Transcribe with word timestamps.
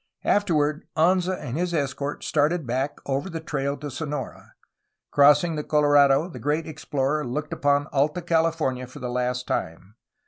Afterward 0.25 0.87
Anza 0.97 1.39
and 1.39 1.55
his 1.59 1.75
escort 1.75 2.23
started 2.23 2.65
back 2.65 2.97
over 3.05 3.29
the 3.29 3.39
trail 3.39 3.77
to 3.77 3.91
Sonora. 3.91 4.53
Cross 5.11 5.43
ing 5.43 5.57
the 5.57 5.63
Colorado 5.63 6.27
the 6.27 6.39
great 6.39 6.65
explorer 6.65 7.23
looked 7.23 7.53
upon 7.53 7.85
Alta 7.91 8.23
Cali 8.23 8.49
fornia 8.49 8.89
for 8.89 8.97
the 8.97 9.09
last 9.11 9.45
time. 9.45 9.93